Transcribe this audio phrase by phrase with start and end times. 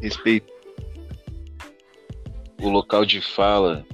[0.00, 0.60] respeito
[2.60, 3.86] o local de fala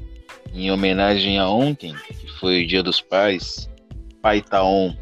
[0.53, 3.71] em homenagem a ontem, que foi o Dia dos Pais,
[4.21, 4.95] Pai Taon.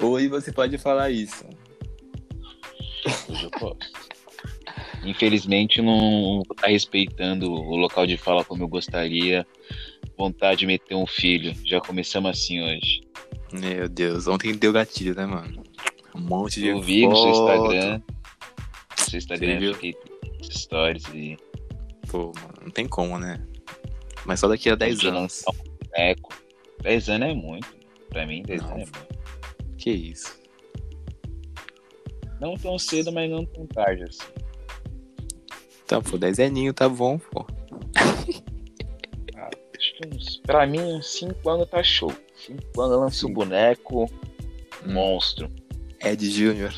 [0.00, 1.44] Hoje você pode falar isso.
[3.28, 4.08] Hoje eu posso.
[5.04, 9.46] Infelizmente não está respeitando o local de fala como eu gostaria.
[10.16, 11.54] Vontade de meter um filho.
[11.64, 13.02] Já começamos assim hoje.
[13.52, 15.67] Meu Deus, ontem deu gatilho, né, mano?
[16.18, 17.30] Um monte de Eu vi no seu.
[17.30, 18.02] Instagram.
[18.98, 19.94] No seu Instagram eu fiquei
[20.50, 21.36] stories e
[22.08, 23.40] Pô, mano, não tem como, né?
[24.24, 25.44] Mas só daqui a 10 Podia anos.
[25.92, 26.34] boneco.
[26.82, 27.68] 10 anos é muito.
[28.08, 28.72] Pra mim, 10 Não.
[28.72, 29.18] anos é muito.
[29.76, 30.38] Que isso?
[32.40, 34.32] Não tão cedo, mas não tão tarde assim.
[35.86, 37.46] Tá, pô, 10 aninho, tá bom, pô.
[39.76, 42.12] Acho que uns, pra mim, uns 5 anos tá show.
[42.46, 43.34] 5 anos lança o Sim.
[43.34, 44.04] boneco,
[44.86, 44.92] Hum.
[44.92, 45.48] monstro.
[46.00, 46.74] Ed Júnior.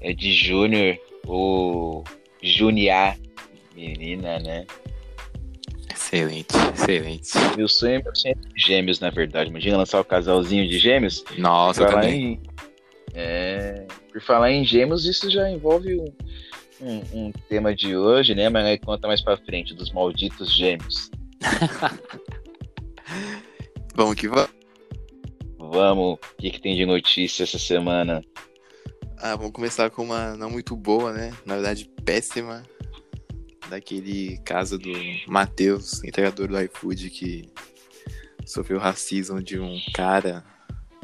[0.00, 2.04] É de Júnior ou
[2.42, 3.14] Junior.
[3.74, 4.66] Menina, né?
[5.90, 7.30] Excelente, excelente.
[7.56, 9.50] Meu sonho é ser gêmeos, na verdade.
[9.50, 11.22] Imagina lançar o casalzinho de gêmeos.
[11.36, 12.22] Nossa, Por falar também.
[12.34, 12.40] em-
[13.14, 16.06] É, por falar em gêmeos, isso já envolve um,
[16.80, 18.48] um- um tema de hoje, né?
[18.48, 21.10] Mas aí conta mais pra frente, dos malditos gêmeos.
[23.94, 24.50] Vamos que vamos.
[25.70, 28.24] Vamos, o que, que tem de notícia essa semana?
[29.18, 31.30] Ah, vamos começar com uma não muito boa, né?
[31.44, 32.62] Na verdade, péssima.
[33.68, 34.90] Daquele caso do
[35.26, 37.52] Matheus, entregador do iFood, que
[38.46, 40.42] sofreu racismo de um cara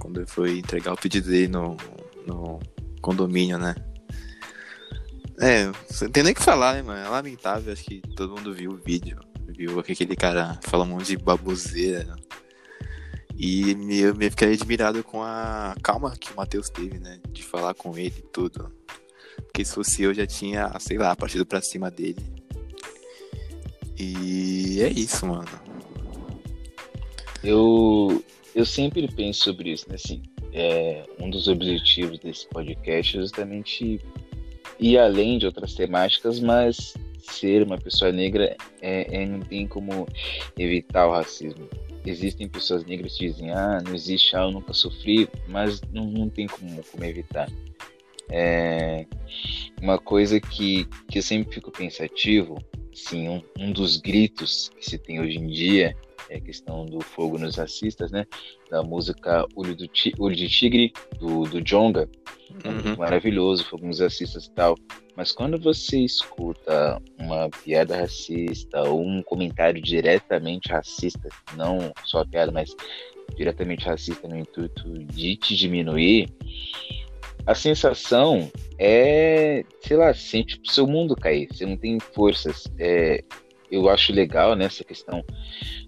[0.00, 1.76] quando ele foi entregar o pedido dele no,
[2.26, 2.58] no
[3.02, 3.74] condomínio, né?
[5.38, 7.04] É, não tem nem o que falar, né, mano?
[7.04, 9.20] É lamentável, acho que todo mundo viu o vídeo.
[9.46, 12.16] Viu que aquele cara fala um monte de baboseira.
[13.36, 17.18] E eu me fiquei admirado com a calma que o Matheus teve, né?
[17.30, 18.72] De falar com ele e tudo.
[19.36, 22.22] Porque se fosse eu, já tinha, sei lá, partido pra cima dele.
[23.98, 25.48] E é isso, mano.
[27.42, 29.96] Eu, eu sempre penso sobre isso, né?
[29.96, 30.22] Assim,
[30.52, 34.00] é, um dos objetivos desse podcast é justamente
[34.78, 40.06] ir além de outras temáticas, mas ser uma pessoa negra é, é- não tem como
[40.58, 41.68] evitar o racismo.
[42.04, 46.28] Existem pessoas negras que dizem, ah, não existe, ah, eu nunca sofri, mas não, não
[46.28, 47.48] tem como, como evitar.
[48.30, 49.06] É,
[49.80, 52.58] uma coisa que, que eu sempre fico pensativo,
[52.92, 55.96] assim, um, um dos gritos que se tem hoje em dia
[56.30, 58.24] é a questão do fogo nos racistas, né?
[58.70, 62.08] Da música Olho, do Ti- Olho de Tigre, do, do Jonga.
[62.62, 62.96] É Uhum.
[62.96, 64.74] maravilhoso, fogo nos racistas e tal.
[65.16, 72.26] Mas quando você escuta uma piada racista ou um comentário diretamente racista, não só a
[72.26, 72.74] piada, mas
[73.36, 76.28] diretamente racista no intuito de te diminuir,
[77.46, 82.66] a sensação é, sei lá, sente o seu mundo cair, você não tem forças.
[82.78, 83.22] É,
[83.70, 85.24] eu acho legal nessa questão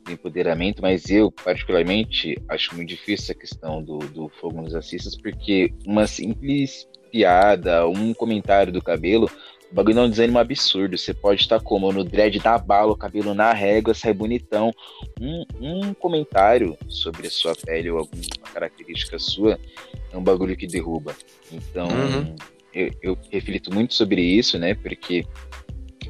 [0.05, 5.17] do empoderamento, mas eu, particularmente, acho muito difícil essa questão do, do fogo nos racistas,
[5.17, 9.31] porque uma simples piada, um comentário do cabelo,
[9.71, 10.99] o bagulho não desanima absurdo.
[10.99, 14.71] Você pode estar como no dread da bala, o cabelo na régua, sai bonitão.
[15.21, 18.23] Um, um comentário sobre a sua pele ou alguma
[18.53, 19.59] característica sua
[20.13, 21.17] é um bagulho que derruba.
[21.51, 22.37] Então, Uhum.
[22.75, 24.75] eu, eu reflito muito sobre isso, né?
[24.75, 25.25] Porque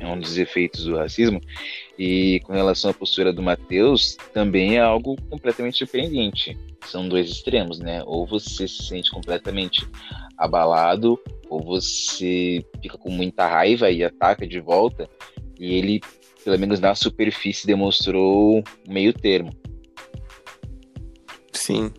[0.01, 1.41] é um dos efeitos do racismo.
[1.99, 6.57] E com relação à postura do Matheus, também é algo completamente surpreendente.
[6.87, 8.03] São dois extremos, né?
[8.05, 9.87] Ou você se sente completamente
[10.37, 11.19] abalado,
[11.49, 15.09] ou você fica com muita raiva e ataca de volta.
[15.59, 16.01] E ele,
[16.45, 19.51] pelo menos na superfície, demonstrou meio termo.
[21.53, 21.91] Sim,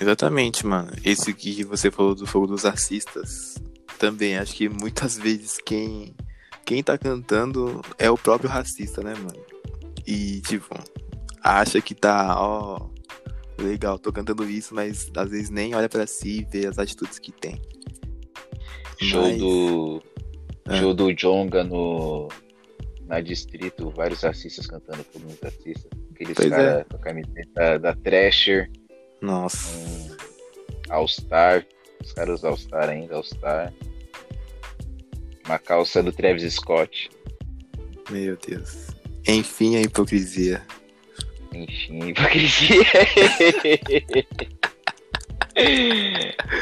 [0.00, 0.90] exatamente, mano.
[1.04, 3.54] Esse que você falou do fogo dos racistas,
[3.98, 6.14] também acho que muitas vezes quem,
[6.70, 9.44] quem tá cantando é o próprio racista, né, mano?
[10.06, 10.72] E, tipo,
[11.42, 12.88] acha que tá, ó,
[13.58, 17.18] legal, tô cantando isso, mas às vezes nem olha pra si e vê as atitudes
[17.18, 17.60] que tem.
[19.00, 20.02] Show Mas- do.
[20.68, 20.76] É.
[20.76, 22.28] Show do Jonga no.
[23.04, 25.90] Na distrito, vários racistas cantando por muitos racistas.
[26.14, 26.84] Aqueles caras é.
[26.84, 28.70] com a camiseta da Thrasher,
[29.20, 30.16] Nossa, um
[30.88, 31.66] All-Star.
[32.00, 33.72] Os caras All-Star ainda, All-Star.
[35.50, 37.10] Uma calça do Travis Scott.
[38.08, 38.86] meu Deus.
[39.26, 40.64] Enfim, a hipocrisia.
[41.52, 42.84] Enfim, hipocrisia.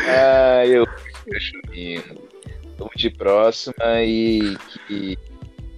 [0.08, 2.28] ah, eu fico chovendo.
[2.78, 4.56] Vamos de próxima e
[4.86, 5.18] que.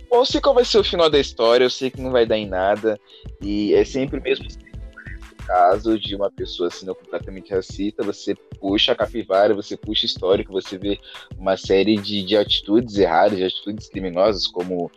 [0.08, 2.24] Bom, eu sei qual vai ser o final da história, eu sei que não vai
[2.24, 2.96] dar em nada.
[3.42, 4.46] E é sempre o mesmo?
[5.46, 10.78] Caso de uma pessoa sendo completamente racista, você puxa a capivara, você puxa histórico, você
[10.78, 10.98] vê
[11.36, 14.90] uma série de, de atitudes erradas, de atitudes criminosas, como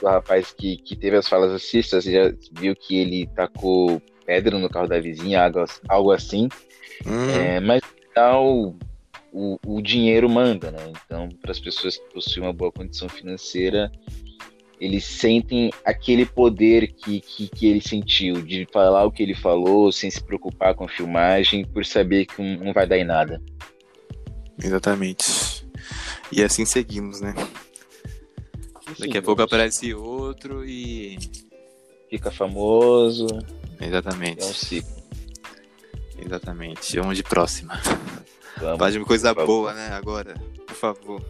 [0.00, 4.68] o rapaz que, que teve as falas racistas, já viu que ele tacou pedra no
[4.68, 6.48] carro da vizinha, algo, algo assim.
[7.06, 8.74] Hum, É, mas afinal,
[9.32, 10.92] o, o dinheiro manda, né?
[11.04, 13.90] Então, para as pessoas que possuem uma boa condição financeira,
[14.82, 19.92] eles sentem aquele poder que, que, que ele sentiu, de falar o que ele falou,
[19.92, 23.40] sem se preocupar com a filmagem, por saber que não vai dar em nada.
[24.60, 25.64] exatamente.
[26.32, 27.32] E assim seguimos, né?
[28.98, 31.16] Daqui a pouco aparece outro e.
[32.10, 33.28] Fica famoso,
[33.80, 34.42] Exatamente.
[34.42, 35.02] é um ciclo.
[36.18, 36.98] Exatamente.
[36.98, 37.80] Vamos de próxima.
[38.58, 38.92] Vamos.
[38.92, 39.90] De uma coisa boa, né?
[39.92, 40.34] Agora,
[40.66, 41.24] por favor.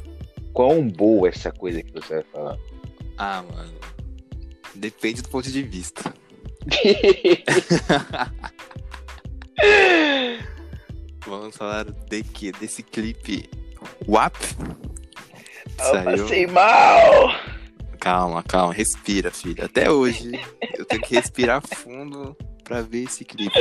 [0.54, 2.58] Quão boa essa coisa que você vai falar?
[3.24, 3.72] Ah, mano.
[4.74, 6.12] Depende do ponto de vista.
[11.24, 12.50] Vamos falar de que?
[12.50, 13.48] Desse clipe
[14.08, 14.34] WAP.
[15.78, 17.32] Eu passei mal!
[18.00, 19.64] Calma, calma, respira, filho.
[19.64, 20.32] Até hoje
[20.76, 23.56] eu tenho que respirar fundo pra ver esse clipe.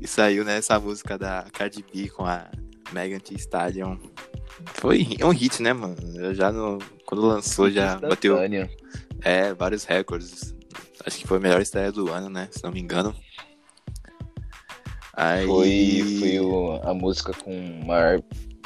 [0.00, 2.50] E saiu, né, essa música da Cardi B com a
[2.90, 3.98] Megan Thee Stallion.
[4.64, 5.96] Foi é um hit, né, mano?
[6.16, 8.68] Eu já no, quando lançou já bateu Instantâneo.
[9.22, 10.54] é, vários recordes.
[11.06, 12.48] Acho que foi a melhor estreia do ano, né?
[12.50, 13.14] Se não me engano.
[15.14, 15.46] Aí...
[15.46, 17.54] Foi, foi o- a música com
[17.86, 18.22] maior,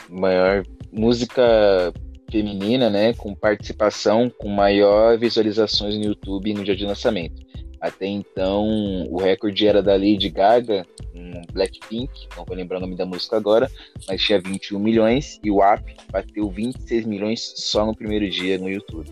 [0.08, 1.92] maior música
[2.30, 3.12] feminina, né?
[3.14, 7.40] Com participação, com maior visualizações no YouTube no dia de lançamento.
[7.80, 8.66] Até então,
[9.10, 13.38] o recorde era da Lady Gaga, um Blackpink, não vou lembrar o nome da música
[13.38, 13.70] agora,
[14.06, 18.68] mas tinha 21 milhões e o app bateu 26 milhões só no primeiro dia no
[18.68, 19.10] YouTube.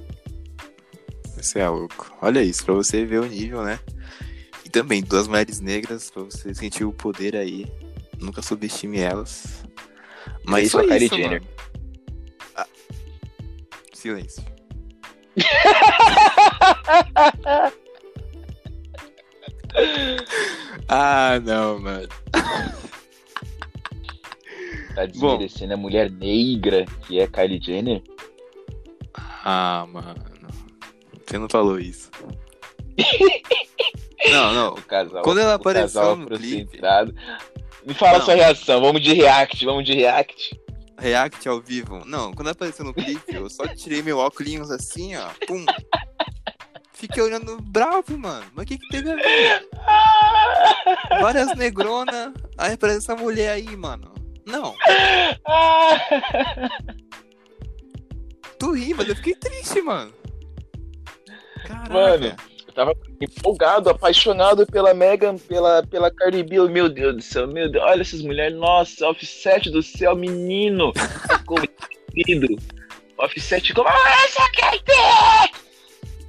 [1.35, 2.15] Você é louco.
[2.21, 3.79] Olha isso, pra você ver o nível, né?
[4.67, 7.67] E também, duas mulheres negras, pra você sentir o poder aí.
[8.21, 9.65] Nunca subestime elas.
[10.45, 11.43] Mas isso Kylie isso, Jenner.
[12.55, 12.67] Ah,
[13.95, 14.45] Silêncio.
[20.99, 22.09] ah, não, mano.
[24.95, 28.03] Tá desmerecendo a mulher negra que é Kylie Jenner.
[29.45, 30.25] Ah, mano.
[31.25, 32.11] Você não falou isso.
[34.29, 34.75] não, não.
[34.75, 35.23] O casal.
[35.23, 36.81] Quando ela apareceu no clipe.
[37.87, 38.25] Me fala Não.
[38.25, 40.61] sua reação, vamos de react, vamos de react.
[40.99, 42.05] React ao vivo.
[42.05, 45.29] Não, quando apareceu no clipe, eu só tirei meu óculos assim, ó.
[45.47, 45.65] Pum.
[46.99, 48.45] Fiquei olhando bravo, mano.
[48.55, 49.69] Mas o que que teve a ver?
[51.21, 52.33] Várias negronas.
[52.59, 54.13] Aí aparece essa mulher aí, mano.
[54.45, 54.75] Não,
[58.59, 60.13] tu ri, mas eu fiquei triste, mano.
[61.67, 61.93] Caraca.
[61.93, 62.35] Mano.
[62.67, 66.57] Eu tava empolgado, apaixonado pela Megan, pela, pela Cardi B.
[66.57, 70.93] Eu, Meu Deus do céu, meu Deus, olha essas mulheres, nossa, offset do céu, menino.
[71.47, 71.63] Como
[72.13, 72.57] querido.
[73.19, 73.89] Offset como.
[73.89, 75.68] Ah, essa Cardi B!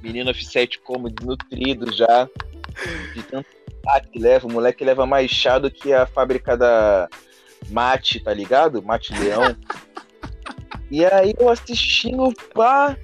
[0.02, 2.28] Menino offset como desnutrido já.
[3.14, 3.46] De tanto
[3.84, 4.46] chá que leva.
[4.46, 7.08] O moleque leva mais chá do que a fábrica da
[7.68, 8.82] Mate, tá ligado?
[8.82, 9.56] Mate Leão.
[10.92, 12.96] E aí eu assistindo, pá.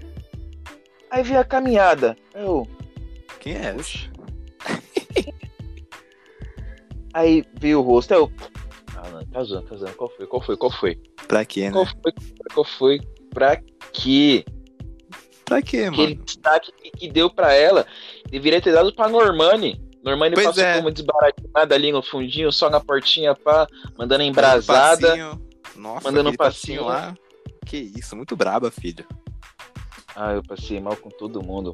[1.08, 2.16] Aí vi a caminhada.
[2.34, 2.66] Eu,
[3.38, 3.78] Quem é essa?
[3.78, 4.10] Oxe.
[7.14, 8.30] Aí veio o rosto, eu.
[8.96, 9.94] Ah, não, tá zoando, tá zoando.
[9.94, 10.26] Qual foi?
[10.26, 10.56] Qual foi?
[10.56, 11.00] Qual foi?
[11.28, 11.90] Pra quê, Qual né?
[12.02, 12.12] foi?
[12.52, 13.00] Qual foi?
[13.30, 13.56] Pra
[13.92, 14.44] quê?
[15.46, 16.24] Pra quê, Aquele mano?
[16.24, 17.86] destaque que, deu pra ela
[18.28, 19.80] deveria ter dado pra Normani.
[20.04, 20.76] Normani Pois passou é.
[20.76, 25.08] como desbaratinada ali no fundinho, só na portinha, pá, mandando Dando embrasada.
[25.08, 25.42] passinho.
[25.76, 26.84] Nossa, mandando aquele passinho.
[26.84, 27.14] lá.
[27.64, 29.04] Que isso, muito braba, filho.
[30.14, 31.72] Ah, eu passei mal com todo mundo.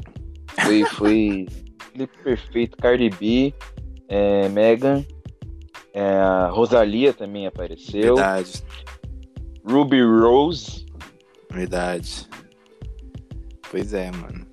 [0.65, 1.47] Foi, foi
[1.93, 2.77] clipe perfeito.
[2.77, 3.55] Cardi B,
[4.09, 5.05] é, Megan,
[5.95, 8.17] é, Rosalia também apareceu.
[8.17, 8.63] Verdade,
[9.67, 10.85] Ruby Rose.
[11.51, 12.27] verdade.
[13.73, 14.47] Pois é, mano.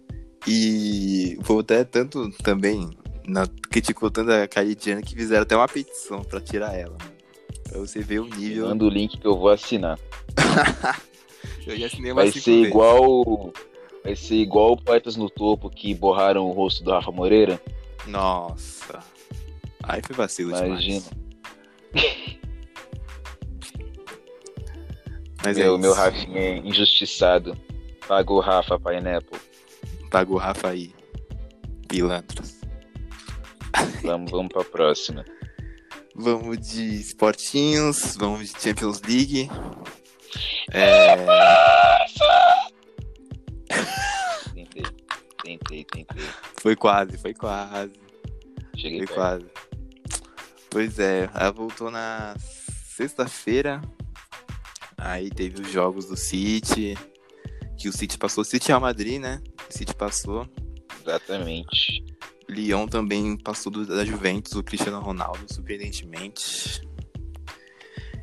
[0.48, 2.90] E vou até tanto também.
[3.28, 4.48] Na, criticou tanto a
[4.80, 6.98] Jenner que fizeram até uma petição pra tirar ela.
[7.68, 8.70] Pra você ver o nível.
[8.70, 10.00] Manda o link que eu vou assinar.
[11.68, 12.68] Eu já assinei Vai ser vezes.
[12.68, 13.54] igual.
[14.04, 17.62] Vai ser igual o Poetas no Topo que borraram o rosto do Rafa Moreira.
[18.08, 19.00] Nossa.
[19.84, 21.04] Aí foi vacilo Imagina.
[21.94, 22.40] demais.
[25.44, 25.82] Mas é meu, isso.
[25.82, 27.56] meu Rafinha é injustiçado.
[28.10, 29.40] Paga o Rafa Pineapple.
[30.10, 30.92] Paga o Rafa aí.
[31.88, 32.60] Pilantras.
[34.04, 35.24] Vamos, vamos pra próxima.
[36.16, 39.48] Vamos de esportinhos, vamos de Champions League.
[40.74, 41.16] É,
[44.54, 44.84] Tentei,
[45.44, 46.26] tentei, tentei.
[46.60, 47.94] foi quase, foi quase.
[48.76, 49.14] Cheguei Foi perto.
[49.16, 49.46] quase.
[50.72, 53.82] Pois é, ela voltou na sexta-feira.
[54.98, 56.98] Aí teve os jogos do City.
[57.80, 58.42] Que o City passou.
[58.42, 59.42] O City Real Madrid, né?
[59.70, 60.48] O City passou.
[61.02, 62.04] Exatamente.
[62.50, 66.82] Lyon também passou do- da Juventus, o Cristiano Ronaldo, surpreendentemente.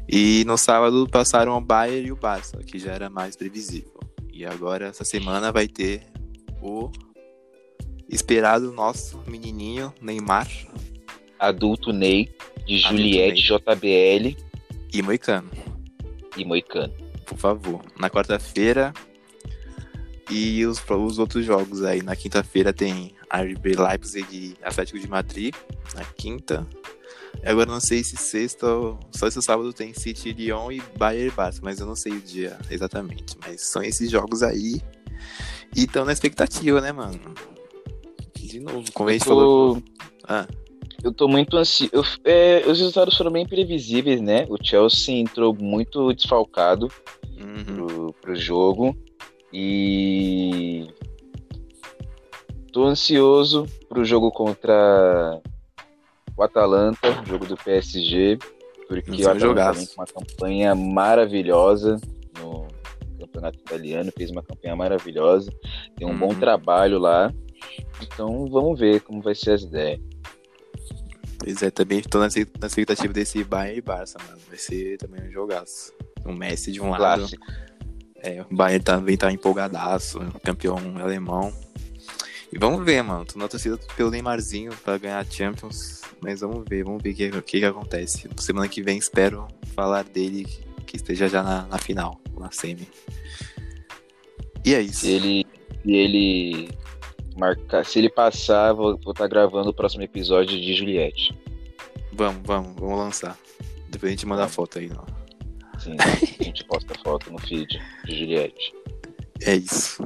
[0.09, 3.99] E no sábado passaram o Bayern e o Barça, que já era mais previsível.
[4.33, 6.03] E agora, essa semana, vai ter
[6.61, 6.91] o
[8.09, 10.49] esperado nosso menininho, Neymar
[11.39, 12.27] Adulto Ney,
[12.67, 14.37] de Adulto Juliette, JBL
[14.93, 15.51] e Moicano,
[16.37, 16.93] e Moicano.
[17.25, 17.83] por favor.
[17.99, 18.93] Na quarta-feira.
[20.31, 22.03] E os, os outros jogos aí.
[22.03, 25.55] Na quinta-feira tem RB Leipzig e Atlético de Madrid.
[25.95, 26.67] Na quinta.
[27.43, 31.31] E Agora não sei se sexta ou só esse sábado tem City, Lyon e Bayern
[31.31, 33.37] Barça, mas eu não sei o dia exatamente.
[33.47, 34.81] Mas são esses jogos aí.
[35.75, 37.21] E estão na expectativa, né, mano?
[38.35, 39.83] De novo, como a gente falou.
[40.25, 40.47] Ah,
[41.03, 41.91] eu tô muito ansioso.
[41.93, 44.47] Eu- é, os resultados foram bem previsíveis, né?
[44.49, 46.91] O Chelsea entrou muito desfalcado
[47.39, 47.65] uhum.
[47.65, 48.97] pro, pro jogo.
[49.53, 50.89] E
[52.73, 55.41] tô ansioso pro jogo contra
[56.37, 58.39] o Atalanta, jogo do PSG,
[58.89, 61.99] porque o um Atalanta vem com uma campanha maravilhosa
[62.39, 62.67] no
[63.19, 65.51] campeonato italiano, fez uma campanha maravilhosa,
[65.97, 66.39] tem um bom Uhum.
[66.41, 67.33] trabalho lá.
[68.03, 70.01] Então vamos ver como vai ser as ideias.
[71.39, 74.41] Pois é, também tô na expectativa desse Bayern e Barça, mano.
[74.49, 75.93] Vai ser também um jogaço.
[76.25, 77.27] O Messi de um lado.
[78.23, 81.53] É, o Bayern também tá empolgadaço, campeão alemão.
[82.53, 83.25] E vamos ver, mano.
[83.25, 86.03] Tô na torcida pelo Neymarzinho pra ganhar a Champions.
[86.21, 88.29] Mas vamos ver, vamos ver o que, que, que acontece.
[88.39, 90.47] Semana que vem espero falar dele
[90.87, 92.89] que esteja já na, na final, na semi.
[94.65, 95.01] E é isso.
[95.01, 95.47] Se ele,
[95.83, 96.69] se ele
[97.37, 101.37] marcar, se ele passar, vou estar gravando o próximo episódio de Juliette.
[102.13, 103.39] Vamos, vamos, vamos lançar.
[103.89, 105.16] Depois a gente manda a foto aí, ó.
[105.79, 108.75] Sim, a gente posta foto no feed de Juliette.
[109.43, 110.03] É isso.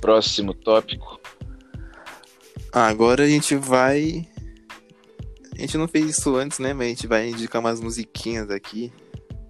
[0.00, 1.20] Próximo tópico.
[2.72, 4.26] Ah, agora a gente vai.
[5.56, 6.72] A gente não fez isso antes, né?
[6.72, 8.92] Mas a gente vai indicar umas musiquinhas aqui.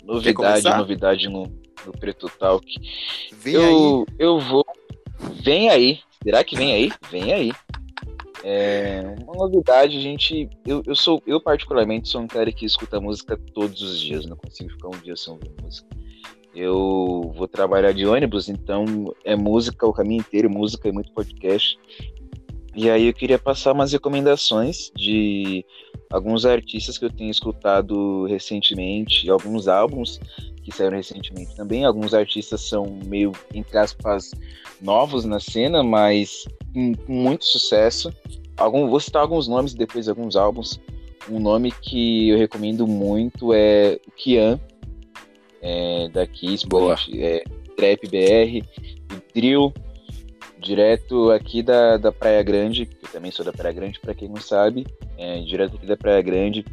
[0.05, 1.45] Novidade, novidade no,
[1.87, 2.67] no Preto Talk.
[3.33, 3.63] Vem aí.
[3.63, 4.65] eu, eu vou.
[5.43, 6.01] Vem aí.
[6.23, 6.93] Será que vem aí?
[7.11, 7.53] Vem aí.
[8.43, 10.49] É, uma novidade, gente.
[10.67, 14.27] Eu, eu sou, eu particularmente sou um cara que escuta música todos os dias.
[14.27, 15.89] Não consigo ficar um dia sem ouvir música.
[16.55, 21.79] Eu vou trabalhar de ônibus, então é música o caminho inteiro, música e muito podcast.
[22.75, 25.65] E aí eu queria passar umas recomendações de
[26.11, 30.19] alguns artistas que eu tenho escutado recentemente, alguns álbuns
[30.63, 31.85] que saíram recentemente também.
[31.85, 34.33] Alguns artistas são meio, entre aspas,
[34.81, 38.13] novos na cena, mas com, muito sucesso.
[38.57, 40.81] Algum, vou citar alguns nomes depois alguns álbuns.
[41.31, 44.59] Um nome que eu recomendo muito é o Kian,
[45.63, 46.97] é, daqui, Boa.
[47.15, 47.45] é,
[47.77, 48.67] Trap BR,
[49.15, 49.73] o Drill,
[50.59, 54.29] direto aqui da, da Praia Grande, que eu também sou da Praia Grande, para quem
[54.29, 54.87] não sabe,
[55.17, 56.65] é, direto aqui da Praia Grande,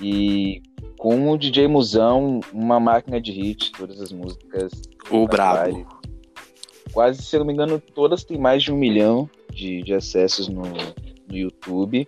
[0.00, 0.62] e
[1.00, 4.70] com o DJ Musão, uma máquina de hit, todas as músicas
[5.10, 5.86] O Tá Brabo.
[6.92, 10.46] quase, se eu não me engano, todas têm mais de um milhão de, de acessos
[10.46, 12.06] no, no YouTube.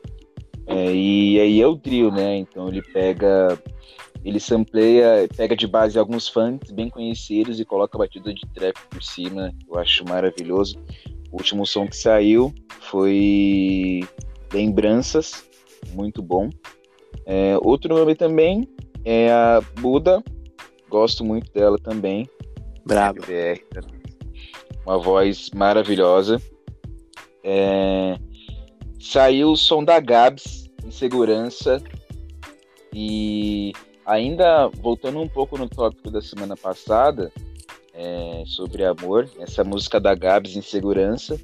[0.67, 2.37] É, e aí é o drill, né?
[2.37, 3.59] Então ele pega,
[4.23, 8.77] ele sampleia, pega de base alguns funks bem conhecidos e coloca a batida de trap
[8.91, 9.55] por cima.
[9.71, 10.77] Eu acho maravilhoso.
[11.31, 14.01] O último som que saiu foi
[14.53, 15.49] Lembranças,
[15.95, 16.51] muito bom.
[17.27, 18.69] É, outro nome também
[19.05, 20.23] é a Buda,
[20.89, 22.29] gosto muito dela também.
[22.85, 23.23] Brabo.
[24.85, 26.41] Uma voz maravilhosa.
[27.45, 28.17] É,
[29.03, 31.83] Saiu o som da Gabs em segurança.
[32.95, 33.73] E
[34.07, 37.33] ainda voltando um pouco no tópico da semana passada,
[37.93, 41.39] é, sobre amor, essa música da Gabs em segurança.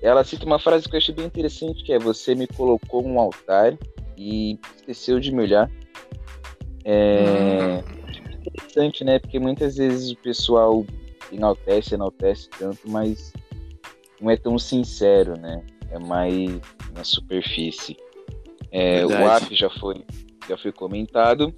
[0.00, 3.18] Ela cita uma frase que eu achei bem interessante, que é você me colocou um
[3.18, 3.76] altar
[4.18, 5.70] e esqueceu de me olhar.
[6.84, 7.82] É,
[8.44, 9.18] interessante, né?
[9.18, 10.84] Porque muitas vezes o pessoal
[11.32, 13.32] enaltece, enaltece tanto, mas
[14.20, 15.64] não é tão sincero, né?
[15.90, 16.60] É mais
[16.94, 17.96] na superfície.
[18.72, 20.04] É, o app já foi,
[20.48, 21.54] já foi comentado.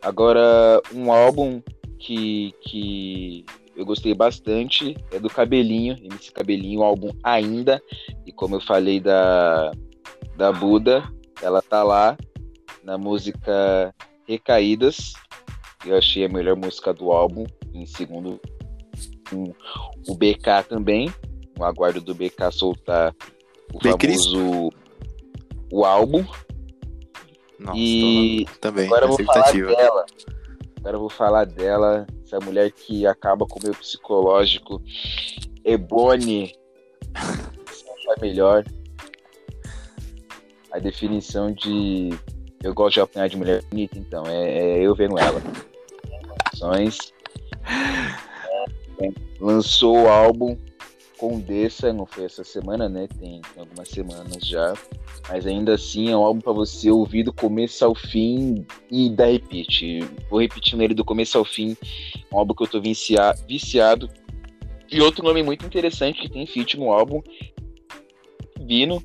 [0.00, 1.60] Agora, um álbum
[1.98, 3.44] que, que
[3.76, 7.82] eu gostei bastante é do Cabelinho, MC Cabelinho, o álbum Ainda.
[8.24, 9.72] E como eu falei da,
[10.36, 11.02] da Buda,
[11.42, 12.16] ela tá lá
[12.82, 13.94] na música
[14.26, 15.12] Recaídas.
[15.86, 17.44] Eu achei a melhor música do álbum.
[17.72, 18.40] Em segundo,
[19.32, 19.52] um,
[20.08, 21.12] o BK também.
[21.58, 23.14] O aguardo do BK soltar
[23.72, 24.70] o Bem famoso
[25.70, 26.24] o álbum.
[27.58, 30.06] Nossa, E também, Agora eu vou falar dela.
[30.78, 34.82] Agora eu vou falar dela, essa mulher que acaba com o meu psicológico.
[35.64, 36.54] Ebony.
[38.10, 38.64] É melhor.
[40.78, 42.10] A definição de.
[42.62, 44.24] Eu gosto de apanhar de mulher bonita, então.
[44.26, 45.42] É, é eu vendo ela.
[49.00, 50.56] É, Lançou o álbum
[51.18, 53.06] Condessa, não foi essa semana, né?
[53.06, 54.74] Tem, tem algumas semanas já.
[55.28, 59.26] Mas ainda assim é um álbum pra você ouvir do começo ao fim e dar
[59.26, 60.00] repeat.
[60.30, 61.76] Vou repetindo ele do começo ao fim.
[62.32, 64.08] Um álbum que eu tô vicia- viciado.
[64.90, 67.20] E outro nome muito interessante que tem feat no álbum,
[68.60, 69.02] Vino,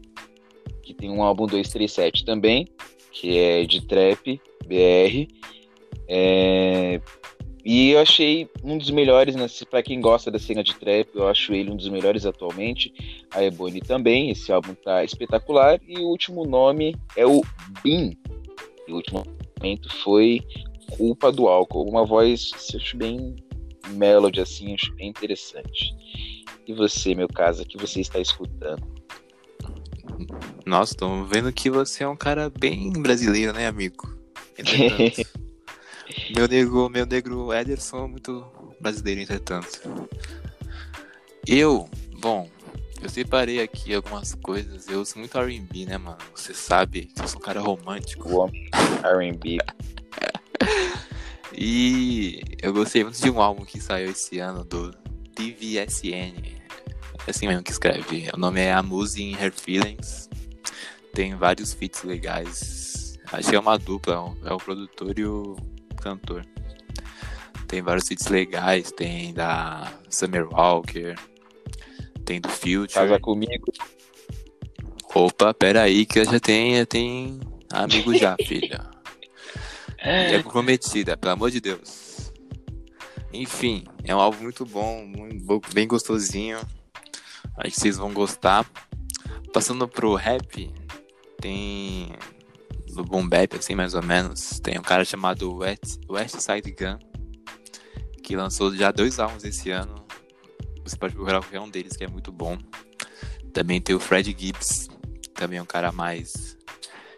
[0.83, 2.67] que tem um álbum 237 também,
[3.11, 5.27] que é de trap, BR.
[6.07, 6.99] É,
[7.65, 9.47] E eu achei um dos melhores, né?
[9.69, 12.93] Pra quem gosta da cena de trap, eu acho ele um dos melhores atualmente.
[13.31, 15.79] A Ebony também, esse álbum tá espetacular.
[15.87, 17.41] E o último nome é o
[17.81, 18.17] Bin.
[18.85, 19.23] E o último
[19.57, 20.41] momento foi
[20.97, 21.89] Culpa do Álcool.
[21.89, 23.33] Uma voz, eu acho bem
[23.91, 25.95] melody, assim, acho bem interessante.
[26.67, 28.83] E você, meu caso, o que você está escutando?
[30.65, 34.11] Nossa, tô vendo que você é um cara bem brasileiro, né, amigo?
[36.35, 38.45] Meu negro, meu negro Ederson é muito
[38.79, 40.09] brasileiro, entretanto.
[41.47, 41.89] Eu,
[42.19, 42.49] bom,
[43.01, 44.87] eu separei aqui algumas coisas.
[44.87, 46.17] Eu uso muito R&B, né, mano?
[46.35, 48.29] Você sabe que eu sou um cara romântico.
[49.03, 49.57] R&B.
[51.55, 54.91] E eu gostei muito de um álbum que saiu esse ano do
[55.35, 56.62] TVSN.
[57.27, 58.29] É assim mesmo que escreve.
[58.33, 60.29] O nome é Amuse in Her Feelings.
[61.13, 63.17] Tem vários feats legais.
[63.31, 65.55] Acho que é uma dupla, é o- é produtor e o
[66.01, 66.45] cantor.
[67.67, 71.15] Tem vários feats legais, tem da Summer Walker,
[72.25, 72.87] tem do Future.
[72.93, 73.71] Casa comigo.
[75.15, 77.39] Opa, pera aí que eu já tenho, eu tenho
[77.71, 78.89] amigo já, filha.
[79.97, 82.31] É comprometida, pelo amor de Deus.
[83.31, 86.59] Enfim, é um álbum muito bom, muito bem gostosinho.
[87.57, 88.69] Acho que vocês vão gostar.
[89.53, 90.73] Passando pro rap,
[91.39, 92.11] tem
[92.93, 94.59] do boom bap, assim, mais ou menos.
[94.59, 96.97] Tem um cara chamado West, West Side Gun,
[98.23, 99.95] que lançou já dois álbuns esse ano.
[100.83, 102.57] Você pode procurar qualquer um deles, que é muito bom.
[103.53, 104.89] Também tem o Fred Gibbs,
[105.35, 106.57] também é um cara mais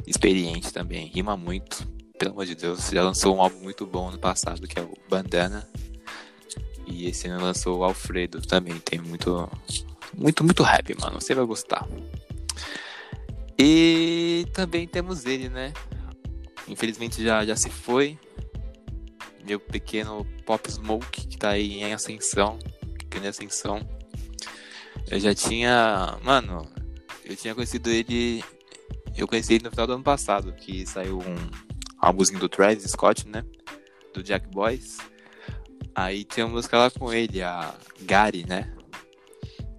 [0.06, 4.18] experiente também, rima muito pelo amor de Deus, já lançou um álbum muito bom ano
[4.18, 5.68] passado, que é o Bandana.
[6.88, 8.80] E esse ano lançou o Alfredo também.
[8.80, 9.50] Tem muito,
[10.18, 11.20] muito, muito rap, mano.
[11.20, 11.88] Você vai gostar.
[13.58, 15.74] E também temos ele, né?
[16.68, 18.18] Infelizmente já, já se foi.
[19.46, 22.58] Meu pequeno Pop Smoke, que tá aí em ascensão.
[22.98, 23.88] Pequena ascensão.
[25.10, 26.18] Eu já tinha.
[26.24, 26.68] Mano,
[27.24, 28.44] eu tinha conhecido ele.
[29.16, 31.36] Eu conheci ele no final do ano passado, que saiu um
[32.00, 33.46] álbumzinho do Travis Scott, né?
[34.14, 34.98] Do Jack Boys.
[35.94, 38.74] Aí tem uma música lá com ele, a Gary, né?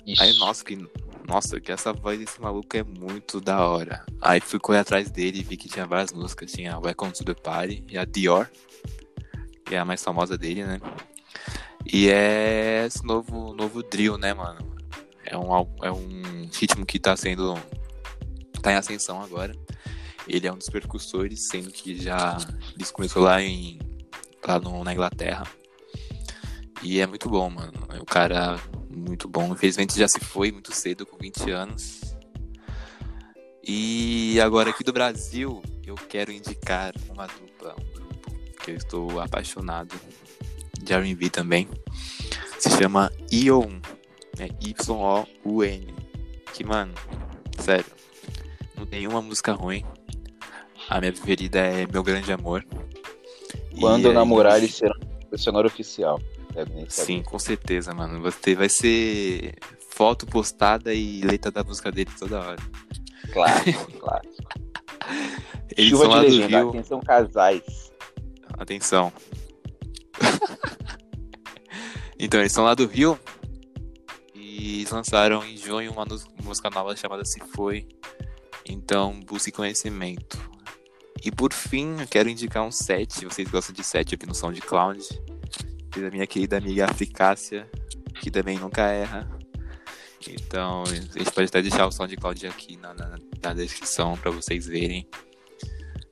[0.06, 0.22] Isso.
[0.22, 0.88] Aí, nossa, que,
[1.26, 4.06] nossa, que essa voz desse maluco é muito da hora.
[4.22, 6.52] Aí fui correr atrás dele e vi que tinha várias músicas.
[6.52, 8.48] Tinha Welcome to the Party e a Dior,
[9.64, 10.80] que é a mais famosa dele, né?
[11.84, 14.76] E é esse novo, novo drill, né, mano?
[15.24, 17.54] É um, é um ritmo que tá sendo.
[18.62, 19.52] tá em ascensão agora.
[20.28, 22.38] Ele é um dos percussores, sendo que já.
[22.76, 23.80] Ele começou lá em.
[24.46, 25.44] lá no, na Inglaterra.
[26.80, 27.72] E é muito bom, mano.
[28.00, 28.60] Um cara
[28.96, 29.52] muito bom.
[29.52, 32.16] Infelizmente já se foi muito cedo, com 20 anos.
[33.62, 38.32] E agora aqui do Brasil, eu quero indicar uma dupla, um grupo
[38.62, 39.94] que eu estou apaixonado
[40.80, 41.68] de R&B também.
[42.58, 43.80] Se chama Ion,
[44.38, 45.94] é Y-O-U-N.
[46.54, 46.94] Que, mano,
[47.58, 47.86] sério,
[48.76, 49.84] não tem uma música ruim.
[50.88, 52.64] A minha preferida é Meu Grande Amor.
[53.78, 56.20] Quando E eu namorar, eles serão funcionário oficial.
[56.56, 57.06] Deve nem saber.
[57.06, 58.18] Sim, com certeza, mano.
[58.22, 59.56] Você vai ser
[59.90, 62.62] foto postada e letra da música dele toda hora.
[63.30, 64.48] Clássico, clássico.
[65.76, 66.68] Eles Chuva são de lá do legenda, Rio.
[66.70, 67.92] atenção casais.
[68.54, 69.12] Atenção.
[72.18, 73.20] então, eles são lá do Rio.
[74.34, 76.06] E lançaram em junho uma
[76.42, 77.86] música nova chamada Se Foi.
[78.66, 80.38] Então, busque conhecimento.
[81.22, 83.26] E por fim, eu quero indicar um set.
[83.26, 85.35] Vocês gostam de set aqui no SoundCloud.
[86.00, 87.66] Da minha querida amiga Africácia,
[88.20, 89.28] que também nunca erra.
[90.28, 94.66] Então, a gente pode até deixar o SoundCloud aqui na, na, na descrição pra vocês
[94.66, 95.06] verem.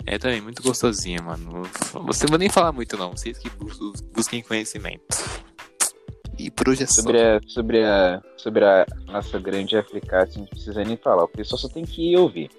[0.06, 1.62] É também muito gostosinho, mano.
[2.06, 3.10] Você não vou nem falar muito, não.
[3.12, 5.02] Vocês que bus- busquem conhecimento.
[6.38, 7.02] E por hoje é só.
[7.02, 11.24] Sobre a, sobre a, sobre a nossa grande eficácia, a gente não precisa nem falar.
[11.24, 12.50] O pessoal só tem que ir ouvir.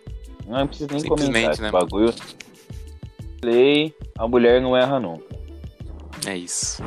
[0.47, 1.31] Não precisa nem comentar.
[1.31, 2.13] né, Esse bagulho.
[3.41, 5.34] Play, a mulher não erra nunca.
[6.25, 6.81] É isso.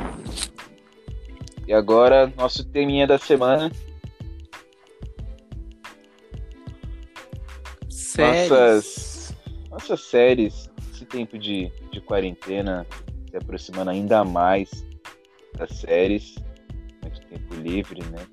[1.67, 3.71] E agora, nosso teminha da semana.
[7.89, 9.33] Séries.
[9.69, 12.85] Nossas séries, esse tempo de, de quarentena
[13.29, 14.85] se aproximando ainda mais
[15.57, 16.35] das séries.
[17.01, 18.25] Muito tempo livre, né?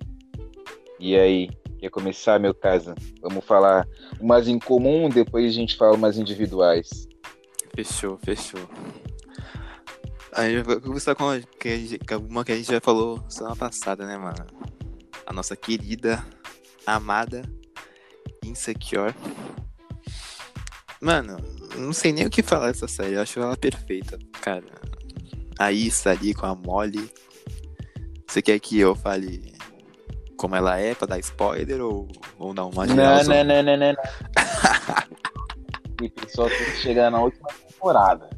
[0.98, 2.94] E aí, quer começar, meu casa?
[3.20, 3.86] Vamos falar
[4.18, 7.06] umas em comum, depois a gente fala umas individuais.
[7.74, 8.66] Fechou, fechou.
[10.36, 12.80] Aí eu vou começar com a- que a gente- com uma que a gente já
[12.80, 14.44] falou semana passada, né, mano?
[15.26, 16.24] A nossa querida,
[16.86, 17.42] amada,
[18.44, 19.14] Insecure.
[21.00, 21.36] Mano,
[21.76, 24.64] não sei nem o que falar dessa série, eu acho ela perfeita, cara.
[25.58, 27.10] A Issa ali com a Molly.
[28.28, 29.54] Você quer que eu fale
[30.36, 32.06] como ela é pra dar spoiler ou,
[32.38, 32.68] ou não?
[32.70, 33.92] Uma Não, não, não, não, não.
[33.92, 33.96] não.
[36.02, 38.28] E pessoal tem que chegar na última temporada.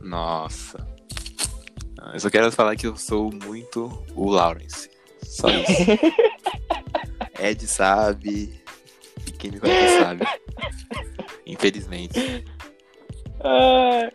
[0.00, 0.78] Nossa.
[2.12, 4.90] Eu só quero falar que eu sou muito o Lawrence.
[5.22, 5.72] Só isso.
[7.40, 8.62] Ed sabe.
[9.26, 10.26] E quem me conhece sabe.
[11.46, 12.44] Infelizmente.
[13.40, 14.10] Ah.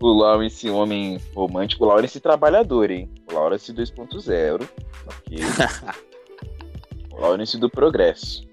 [0.00, 3.08] O Lawrence, homem romântico, o Lawrence trabalhador, hein?
[3.30, 4.68] O Lawrence 2.0.
[5.06, 5.38] Ok.
[7.12, 8.44] o Lawrence do progresso.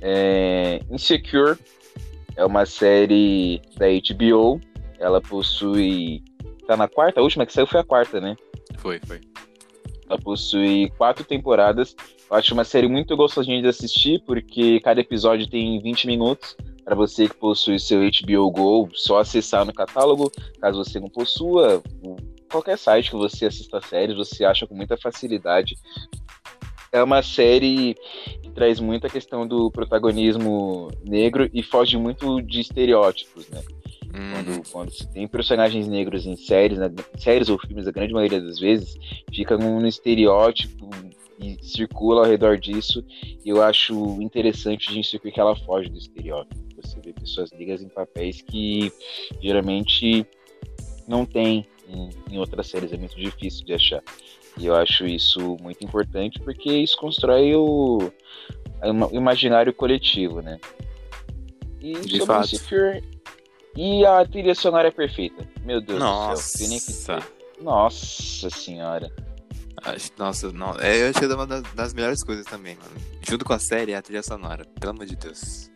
[0.00, 0.80] É...
[0.90, 1.58] Insecure
[2.36, 4.60] é uma série da HBO.
[4.98, 6.22] Ela possui.
[6.72, 7.20] Tá na quarta?
[7.20, 8.34] A última que saiu foi a quarta, né?
[8.78, 9.20] Foi, foi.
[10.08, 11.94] Ela possui quatro temporadas.
[12.30, 16.56] Eu acho uma série muito gostosinha de assistir, porque cada episódio tem 20 minutos.
[16.82, 20.32] Para você que possui seu HBO Go, só acessar no catálogo.
[20.62, 21.82] Caso você não possua,
[22.50, 25.76] qualquer site que você assista séries, você acha com muita facilidade.
[26.90, 27.94] É uma série
[28.42, 33.60] que traz muita questão do protagonismo negro e foge muito de estereótipos, né?
[34.14, 38.12] Hum, Quando, quando se tem personagens negros em séries, né, séries ou filmes, a grande
[38.12, 38.98] maioria das vezes,
[39.32, 40.90] fica no estereótipo
[41.38, 43.04] e circula ao redor disso.
[43.44, 46.60] E eu acho interessante de Insecure que ela foge do estereótipo.
[46.82, 48.92] Você vê pessoas negras em papéis que
[49.40, 50.26] geralmente
[51.08, 54.02] não tem em, em outras séries, é muito difícil de achar.
[54.58, 57.98] E eu acho isso muito importante porque isso constrói o,
[58.82, 60.58] o imaginário coletivo, né?
[61.80, 62.54] E De sobre fato.
[62.54, 63.02] Insecure,
[63.76, 65.48] e a trilha sonora é perfeita.
[65.64, 66.58] Meu Deus do céu.
[66.58, 67.18] tem nem que Nossa.
[67.60, 69.10] Nossa senhora.
[70.16, 70.78] Nossa, não.
[70.78, 72.94] É, eu achei uma das, melhores coisas também, mano.
[73.28, 74.64] Junto com a série, é a trilha sonora.
[74.78, 75.70] Pelo amor de Deus.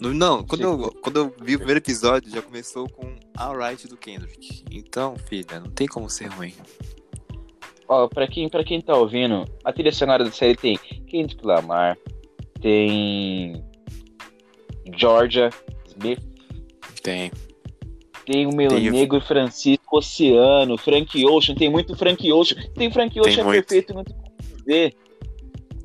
[0.00, 4.64] Não, quando eu, quando eu vi o primeiro episódio, já começou com Alright do Kendrick.
[4.70, 6.52] Então, filha, não tem como ser ruim.
[7.86, 11.96] Ó, pra quem, pra quem tá ouvindo, a trilha sonora da série tem Kendrick Lamar,
[12.60, 13.64] tem
[14.96, 15.50] Georgia
[15.86, 16.33] Smith,
[17.04, 17.30] Tem.
[18.24, 22.56] tem o meu Tem o- negro Francisco Oceano, Frank Ocean, tem muito Frank Ocean.
[22.74, 23.66] Tem Frank Ocean é muito.
[23.66, 24.94] perfeito, não tem como dizer.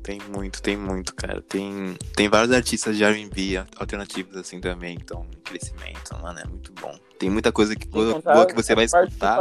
[0.02, 1.42] Tem muito, tem muito, cara.
[1.42, 6.46] Tem, tem vários artistas de R&B alternativos assim também que estão em crescimento, mano, é
[6.46, 6.98] muito bom.
[7.18, 8.14] Tem muita coisa que, boa,
[8.46, 9.36] que você vai escutar.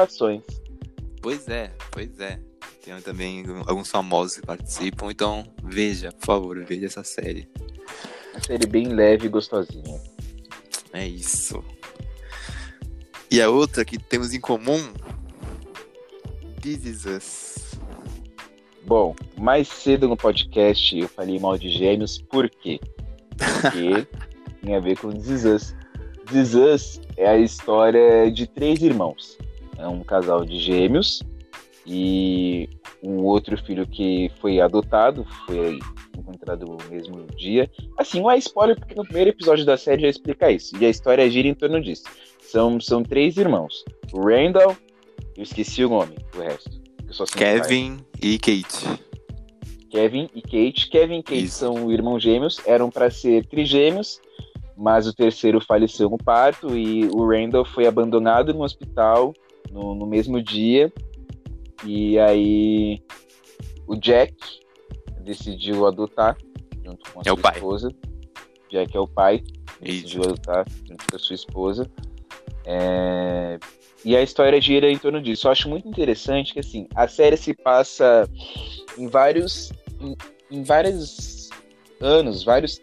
[1.22, 2.42] Pois é, pois é.
[2.84, 7.48] Tem também alguns famosos que participam, então veja, por favor, veja essa série.
[8.34, 10.02] Uma série bem leve e gostosinha.
[10.94, 11.64] É isso.
[13.32, 14.92] E a outra que temos em comum,
[16.62, 17.80] This Is Us.
[18.86, 22.80] Bom, mais cedo no podcast eu falei mal de gêmeos, por quê?
[23.38, 24.08] Porque
[24.62, 25.76] tem a ver com This Is Us.
[26.26, 29.38] This Is Us é a história de três irmãos.
[29.78, 31.22] É um casal de gêmeos
[31.86, 32.68] e
[33.04, 35.80] um outro filho que foi adotado, foi
[36.18, 37.70] encontrado no mesmo dia.
[37.98, 40.76] Assim, não é spoiler porque no primeiro episódio da série já explica isso.
[40.78, 42.04] E a história gira em torno disso.
[42.42, 43.84] São, são três irmãos.
[44.12, 44.76] O Randall,
[45.38, 46.80] eu esqueci o nome, o resto.
[47.04, 47.62] O pai.
[47.62, 49.10] Kevin e Kate.
[49.90, 50.90] Kevin e Kate.
[50.90, 51.58] Kevin e Kate Isso.
[51.58, 54.22] são irmãos gêmeos, eram para ser trigêmeos,
[54.78, 59.34] mas o terceiro faleceu no parto e o Randall foi abandonado no hospital
[59.72, 60.92] no, no mesmo dia.
[61.86, 63.02] E aí
[63.88, 64.36] o Jack
[65.22, 66.38] decidiu adotar
[66.84, 67.54] junto com a É o sua pai.
[67.56, 67.92] esposa.
[68.72, 69.36] Jack é o pai,
[69.82, 70.04] Isso.
[70.04, 71.90] decidiu adotar junto com a sua esposa.
[72.66, 73.58] É,
[74.06, 75.48] E a história gira em torno disso.
[75.48, 78.30] Eu acho muito interessante que assim, a série se passa
[78.98, 79.72] em vários.
[80.00, 80.16] em,
[80.52, 81.50] em vários
[82.00, 82.80] anos, vários.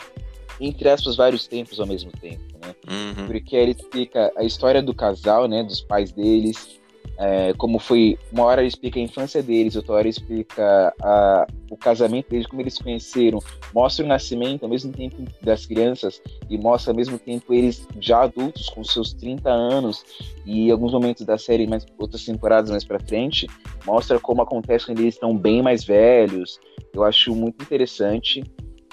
[0.61, 2.75] Entre aspas, vários tempos ao mesmo tempo, né?
[2.89, 3.27] Uhum.
[3.27, 5.63] Porque ele explica a história do casal, né?
[5.63, 6.81] Dos pais deles,
[7.19, 8.19] é, como foi.
[8.33, 12.75] Uma hora explica a infância deles, outra hora explica a, o casamento deles, como eles
[12.75, 13.39] se conheceram,
[13.75, 18.23] mostra o nascimento ao mesmo tempo das crianças e mostra ao mesmo tempo eles já
[18.23, 20.05] adultos, com seus 30 anos,
[20.45, 23.47] e alguns momentos da série, mais, outras temporadas mais para frente,
[23.85, 26.59] mostra como acontece quando eles estão bem mais velhos.
[26.93, 28.43] Eu acho muito interessante.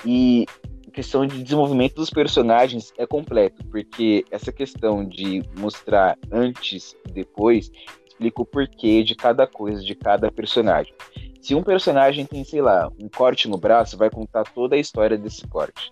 [0.05, 0.45] E
[0.93, 7.71] questão de desenvolvimento dos personagens é completo, porque essa questão de mostrar antes e depois
[8.13, 10.93] explica o porquê de cada coisa, de cada personagem.
[11.41, 15.17] Se um personagem tem, sei lá, um corte no braço, vai contar toda a história
[15.17, 15.89] desse corte.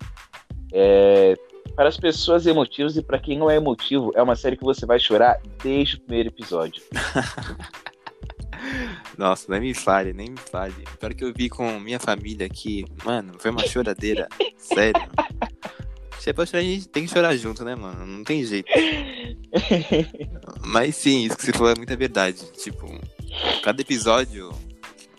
[0.71, 1.36] É,
[1.75, 4.86] para as pessoas emotivas e para quem não é emotivo, é uma série que você
[4.86, 6.81] vai chorar desde o primeiro episódio.
[9.17, 10.86] Nossa, nem me fale, nem me fale.
[10.99, 14.29] Pior que eu vi com minha família aqui, mano, foi uma choradeira.
[14.57, 15.01] sério.
[16.21, 18.05] Se é pra chorar, a gente tem que chorar junto, né, mano?
[18.05, 18.69] Não tem jeito.
[20.63, 22.45] Mas sim, isso que você falou é muita verdade.
[22.51, 22.86] Tipo,
[23.63, 24.51] cada episódio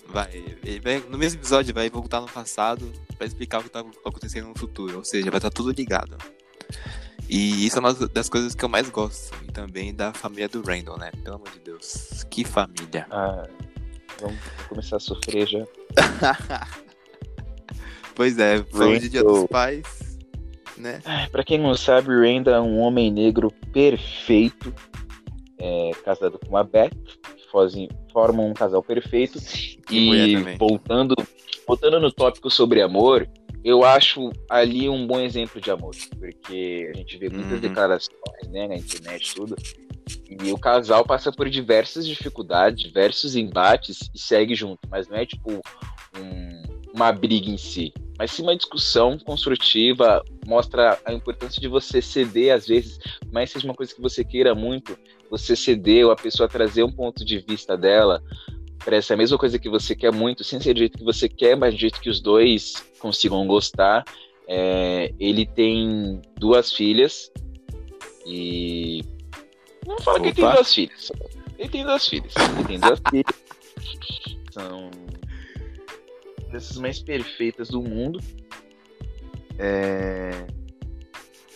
[0.06, 0.44] vai,
[0.80, 1.00] vai.
[1.10, 4.98] No mesmo episódio vai voltar no passado pra explicar o que tá acontecendo no futuro.
[4.98, 6.16] Ou seja, vai estar tá tudo ligado.
[7.28, 9.34] E isso é uma das coisas que eu mais gosto.
[9.42, 11.10] E também da família do Randall, né?
[11.24, 12.24] Pelo amor de Deus.
[12.30, 13.08] Que família.
[13.10, 13.48] Ah,
[14.20, 14.38] vamos
[14.68, 15.66] começar a sofrer já.
[18.14, 20.11] pois é, foi de Dia dos Pais,
[20.82, 21.00] né?
[21.30, 24.74] Pra quem não sabe, Randall é um homem negro perfeito.
[25.58, 29.38] É, casado com uma Beth, que fazem, formam um casal perfeito.
[29.90, 31.14] E voltando,
[31.66, 33.28] voltando no tópico sobre amor,
[33.64, 37.60] eu acho ali um bom exemplo de amor, porque a gente vê muitas uhum.
[37.60, 39.54] declarações né, na internet tudo,
[40.28, 45.24] e o casal passa por diversas dificuldades, diversos embates e segue junto, mas não é
[45.24, 45.60] tipo
[46.18, 47.92] um, uma briga em si,
[48.22, 52.96] mas sim uma discussão construtiva, mostra a importância de você ceder às vezes,
[53.32, 54.96] mas seja uma coisa que você queira muito,
[55.28, 58.22] você ceder ou a pessoa trazer um ponto de vista dela,
[58.84, 61.56] parece a mesma coisa que você quer muito, sem ser do jeito que você quer,
[61.56, 64.04] mas do jeito que os dois consigam gostar.
[64.46, 67.28] É, ele tem duas filhas
[68.24, 69.02] e.
[69.84, 70.20] Não fala Opa.
[70.20, 71.12] que ele tem duas filhas.
[71.58, 72.34] Ele tem duas filhas.
[72.36, 74.36] Ele tem duas filhas.
[74.52, 74.90] São
[76.52, 78.20] dessas mais perfeitas do mundo.
[79.58, 80.46] É...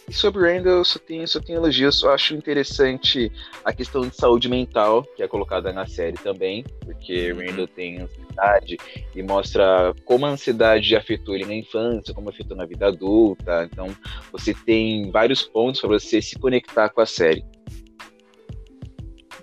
[0.09, 2.01] E sobre Randall, eu só tenho, só tenho elogios.
[2.01, 3.31] Eu acho interessante
[3.65, 7.41] a questão de saúde mental, que é colocada na série também, porque uhum.
[7.41, 8.77] Randall tem ansiedade
[9.15, 13.69] e mostra como a ansiedade afetou ele na infância, como afetou na vida adulta.
[13.71, 13.89] Então,
[14.31, 17.45] você tem vários pontos para você se conectar com a série.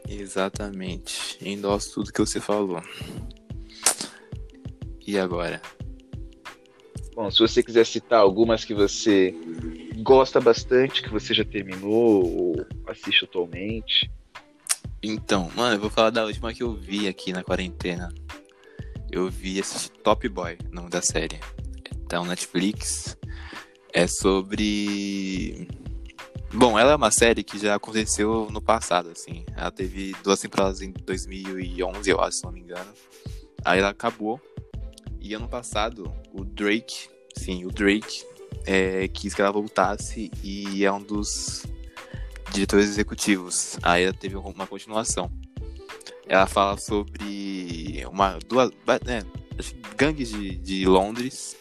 [0.07, 1.37] Exatamente.
[1.41, 2.81] Endosso tudo que você falou.
[5.05, 5.61] E agora?
[7.15, 9.35] Bom, se você quiser citar algumas que você
[9.97, 14.09] gosta bastante, que você já terminou ou assiste atualmente?
[15.01, 18.09] Então, mano, eu vou falar da última que eu vi aqui na quarentena.
[19.11, 21.39] Eu vi esse Top Boy, nome da série.
[22.03, 23.17] Então, Netflix.
[23.93, 25.67] É sobre.
[26.51, 29.45] Bom, ela é uma série que já aconteceu no passado, assim.
[29.55, 32.91] Ela teve duas temporadas em 2011, eu acho, se não me engano.
[33.63, 34.41] Aí ela acabou.
[35.23, 38.25] E ano passado, o Drake, sim, o Drake
[38.65, 41.65] é, quis que ela voltasse e é um dos
[42.51, 43.77] diretores executivos.
[43.81, 45.31] Aí ela teve uma continuação.
[46.27, 48.69] Ela fala sobre uma duas
[49.05, 49.23] né,
[49.95, 51.55] gangues de, de Londres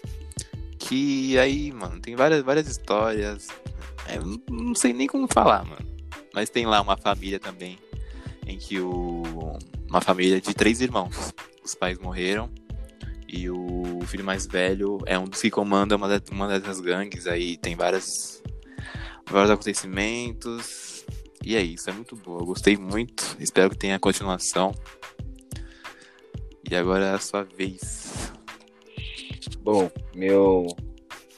[0.77, 3.47] que aí, mano, tem várias, várias histórias.
[4.09, 4.19] É,
[4.51, 5.87] não sei nem como falar, mano.
[6.35, 7.79] Mas tem lá uma família também
[8.45, 9.23] em que o
[9.89, 11.33] uma família de três irmãos.
[11.65, 12.51] Os pais morreram
[13.33, 17.27] e o filho mais velho é um dos que comanda uma, uma dessas gangues.
[17.27, 18.43] Aí tem várias,
[19.27, 21.07] vários acontecimentos.
[21.43, 22.45] E é isso, é muito boa.
[22.45, 23.35] Gostei muito.
[23.41, 24.75] Espero que tenha continuação.
[26.71, 28.33] E agora é a sua vez.
[29.61, 30.67] Bom, meu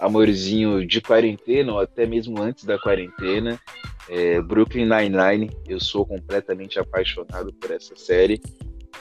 [0.01, 3.61] amorzinho de quarentena, ou até mesmo antes da quarentena,
[4.09, 5.51] é Brooklyn Nine-Nine.
[5.69, 8.41] Eu sou completamente apaixonado por essa série.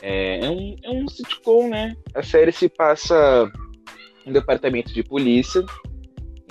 [0.06, 1.96] É, é, um, é um sitcom, né?
[2.14, 3.50] A série se passa
[4.26, 5.64] em um departamento de polícia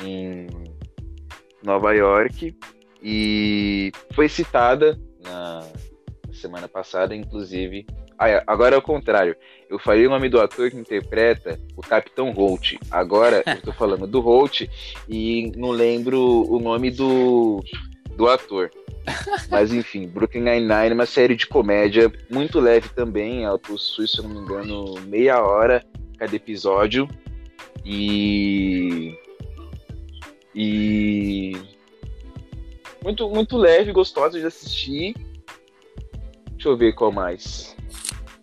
[0.03, 0.47] em
[1.63, 2.57] Nova York
[3.03, 5.69] e foi citada na
[6.33, 7.85] semana passada, inclusive.
[8.19, 9.37] Ah, agora é o contrário.
[9.69, 12.79] Eu falei o nome do ator que interpreta o Capitão Holt.
[12.91, 14.63] Agora eu tô falando do Holt
[15.07, 16.19] e não lembro
[16.51, 17.63] o nome do,
[18.17, 18.71] do ator.
[19.51, 23.45] Mas enfim, Brooklyn Nine-Nine é uma série de comédia muito leve também.
[23.45, 25.85] Ela possui, se eu não me engano, meia hora
[26.19, 27.09] cada episódio.
[27.85, 29.17] E.
[30.55, 31.53] E.
[33.03, 35.15] Muito, muito leve, gostosa de assistir.
[36.53, 37.77] Deixa eu ver qual mais.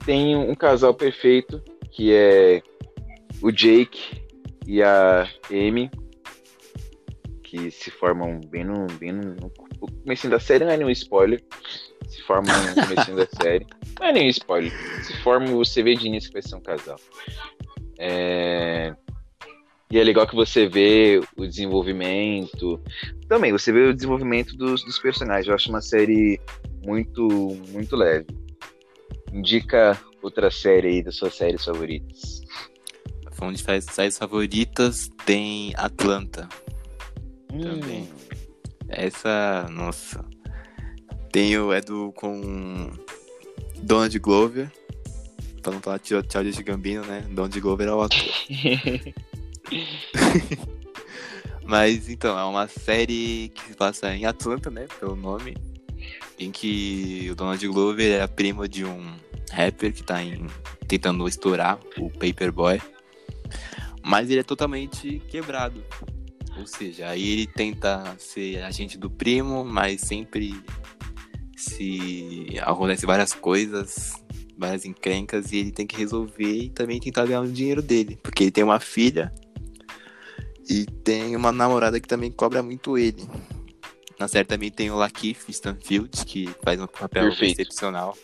[0.05, 2.61] Tem um casal perfeito, que é
[3.41, 4.21] o Jake
[4.67, 5.89] e a Amy,
[7.49, 9.49] que se formam bem no, bem no, no
[10.03, 11.43] começo da série, não é nenhum spoiler.
[12.07, 13.65] Se formam no começo da série.
[13.99, 14.71] Não é nenhum spoiler.
[15.03, 16.99] Se formam, você vê de início que vai ser um casal.
[17.97, 18.95] É...
[19.91, 22.79] E é legal que você vê o desenvolvimento.
[23.27, 25.47] Também, você vê o desenvolvimento dos, dos personagens.
[25.47, 26.39] Eu acho uma série
[26.85, 27.27] muito,
[27.69, 28.27] muito leve.
[29.33, 32.41] Indica outra série aí das suas séries favoritas.
[33.31, 36.47] Falando de séries favoritas, tem Atlanta.
[37.53, 37.61] Hum.
[37.61, 38.09] Também.
[38.87, 40.25] Essa, nossa.
[41.31, 42.91] Tem o é do com
[43.77, 44.71] Donald Glover.
[45.61, 47.21] Pra não falar de Gambino, né?
[47.29, 48.17] Donald Glover é o ator.
[51.65, 54.87] Mas então, é uma série que se passa em Atlanta, né?
[54.99, 55.55] Pelo nome.
[56.39, 59.15] Em que o Donald Glover é primo de um
[59.51, 60.47] rapper que tá em,
[60.87, 62.81] tentando estourar, o Paperboy.
[64.01, 65.83] Mas ele é totalmente quebrado.
[66.59, 70.61] Ou seja, aí ele tenta ser agente do primo, mas sempre
[71.55, 74.13] se acontece várias coisas,
[74.57, 78.19] várias encrencas, e ele tem que resolver e também tentar ganhar o dinheiro dele.
[78.21, 79.33] Porque ele tem uma filha
[80.69, 83.27] e tem uma namorada que também cobra muito ele.
[84.19, 87.53] Na série também tem o Lakeith Stanfield, que faz um papel Perfeito.
[87.53, 88.17] excepcional.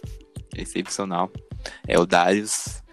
[0.56, 1.32] Excepcional.
[1.88, 2.84] É o Darius.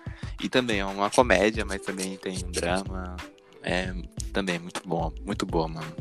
[0.42, 3.16] E também é uma comédia, mas também tem um drama.
[3.62, 3.92] É
[4.32, 5.12] também muito bom.
[5.24, 5.94] Muito boa, mano.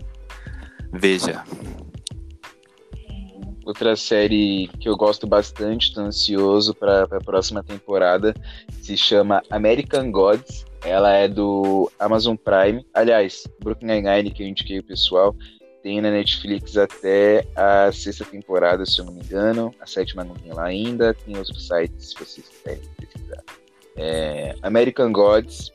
[0.93, 1.43] Veja.
[3.63, 8.33] Outra série que eu gosto bastante, tô ansioso para a próxima temporada,
[8.81, 10.65] se chama American Gods.
[10.83, 12.83] Ela é do Amazon Prime.
[12.93, 15.35] Aliás, Brooklyn Nine-Nine, que eu indiquei o pessoal,
[15.83, 19.73] tem na Netflix até a sexta temporada, se eu não me engano.
[19.79, 21.13] A sétima não tem lá ainda.
[21.13, 23.43] Tem outros sites, se vocês quiserem pesquisar.
[23.95, 25.71] É, American Gods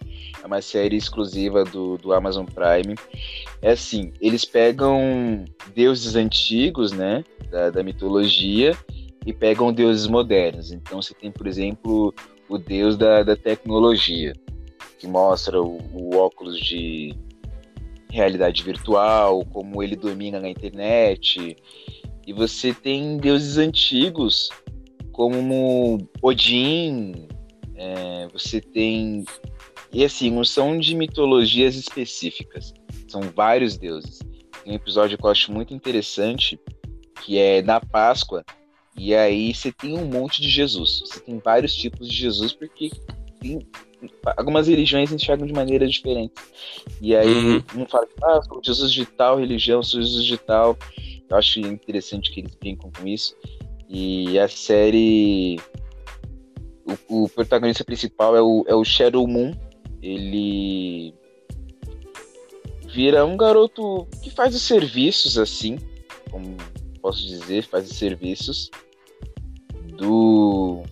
[0.47, 2.95] é uma série exclusiva do, do Amazon Prime.
[3.61, 8.77] É assim, eles pegam deuses antigos, né, da, da mitologia,
[9.27, 10.71] e pegam deuses modernos.
[10.71, 12.15] Então você tem, por exemplo,
[12.49, 14.33] o deus da, da tecnologia,
[15.01, 17.13] que mostra o, o óculos de
[18.09, 21.57] realidade virtual, como ele domina na internet.
[22.25, 24.49] E você tem deuses antigos
[25.11, 27.27] como Odin,
[27.75, 29.25] é, você tem.
[29.93, 32.75] E assim, não são de mitologias específicas,
[33.09, 34.19] são vários deuses.
[34.63, 36.59] Tem um episódio que eu acho muito interessante,
[37.25, 38.45] que é na Páscoa,
[38.97, 41.03] e aí você tem um monte de Jesus.
[41.05, 42.91] Você tem vários tipos de Jesus, porque
[43.41, 43.59] tem
[44.37, 46.43] algumas religiões enxergam de maneiras diferentes.
[47.01, 47.63] E aí uhum.
[47.77, 50.79] um fala, ah, sou Jesus de tal religião, sou Jesus de tal.
[51.29, 53.37] Eu acho interessante que eles brincam com isso.
[53.89, 55.61] E a série.
[57.09, 59.53] O, o protagonista principal é o, é o Shadow Moon.
[60.07, 61.13] Ele
[62.87, 65.79] vira um garoto que faz os serviços, assim,
[66.31, 66.57] como
[67.03, 68.71] posso dizer, faz os serviços
[69.97, 70.83] do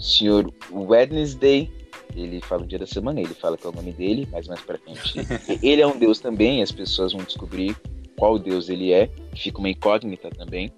[0.00, 1.70] senhor Wednesday,
[2.16, 4.60] ele fala o dia da semana, ele fala que é o nome dele, mas mais
[4.60, 5.14] pra frente.
[5.62, 7.76] ele é um deus também, as pessoas vão descobrir
[8.18, 10.72] qual deus ele é, fica uma incógnita também.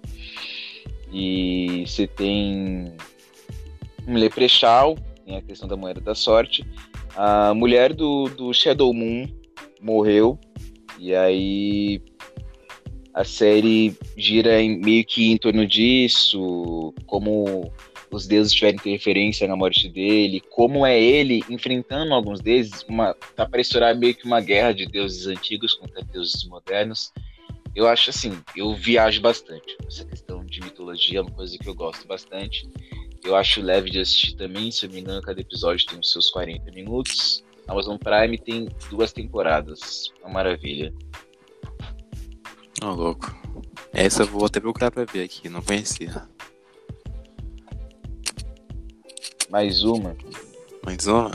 [1.11, 2.93] E você tem
[4.07, 6.65] um Leprechaun, tem a questão da moeda da sorte.
[7.15, 9.27] A mulher do, do Shadow Moon
[9.81, 10.37] morreu,
[10.99, 12.01] e aí
[13.13, 17.71] a série gira em, meio que em torno disso, como
[18.11, 23.45] os deuses tiverem interferência na morte dele, como é ele enfrentando alguns deles, uma, tá
[23.45, 27.11] para estourar meio que uma guerra de deuses antigos contra deuses modernos.
[27.73, 29.77] Eu acho assim, eu viajo bastante.
[29.85, 32.67] Essa questão de mitologia é uma coisa que eu gosto bastante.
[33.25, 36.29] Eu acho leve de assistir também, se eu me engano, cada episódio tem os seus
[36.29, 37.43] 40 minutos.
[37.67, 40.93] Amazon Prime tem duas temporadas, uma maravilha.
[42.83, 43.35] Ô, oh, louco.
[43.91, 46.29] Essa eu vou até procurar pra ver aqui, não conhecia.
[49.49, 50.15] Mais uma.
[50.85, 51.31] Mais uma?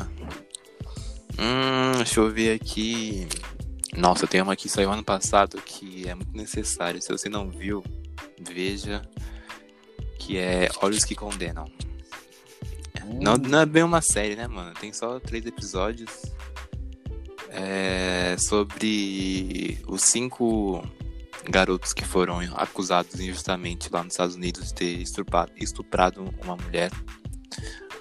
[1.39, 3.27] Hum, deixa eu ver aqui.
[3.97, 7.03] Nossa, tem uma que saiu ano passado que é muito necessário.
[7.03, 7.83] Se você não viu,
[8.39, 9.03] veja.
[10.19, 11.65] Que é Olhos que Condenam.
[13.19, 14.73] Não, não é bem uma série, né, mano?
[14.75, 16.11] Tem só três episódios.
[17.49, 20.83] É sobre os cinco
[21.49, 26.91] garotos que foram acusados injustamente lá nos Estados Unidos de ter estuprado, estuprado uma mulher.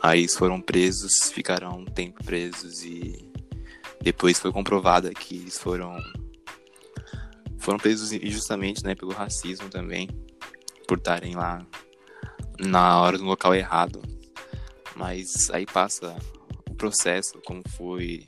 [0.01, 3.29] Aí eles foram presos, ficaram um tempo presos e
[4.01, 5.97] depois foi comprovada que eles foram
[7.57, 10.07] foram presos injustamente, né, pelo racismo também,
[10.87, 11.65] por estarem lá
[12.59, 14.01] na hora, no local errado.
[14.95, 16.17] Mas aí passa
[16.69, 18.27] o processo, como foi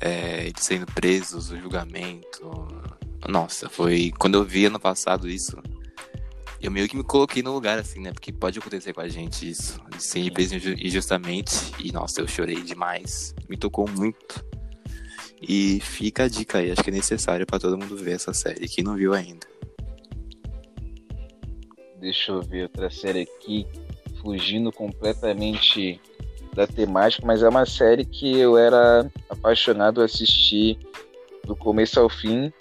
[0.00, 2.68] é, eles sendo presos, o julgamento.
[3.28, 4.12] Nossa, foi.
[4.18, 5.56] Quando eu vi ano passado isso,
[6.60, 8.12] eu meio que me coloquei no lugar, assim, né?
[8.12, 11.72] Porque pode acontecer com a gente isso, de ser preso injustamente.
[11.78, 13.34] E, nossa, eu chorei demais.
[13.48, 14.44] Me tocou muito.
[15.40, 18.68] E fica a dica aí, acho que é necessário para todo mundo ver essa série,
[18.68, 19.46] quem não viu ainda.
[22.00, 23.66] Deixa eu ver outra série aqui,
[24.20, 26.00] fugindo completamente
[26.54, 30.78] da temática, mas é uma série que eu era apaixonado a assistir
[31.44, 32.52] do começo ao fim,